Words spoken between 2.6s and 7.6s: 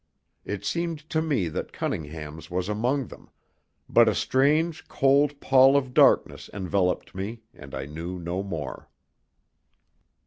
among them, but a strange, cold pall of darkness enveloped me,